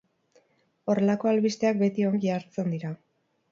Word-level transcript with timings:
Horrelako 0.93 1.29
albisteak 1.33 1.79
beti 1.83 2.09
ongi 2.09 2.35
hartzen 2.39 2.75
dira. 2.77 2.93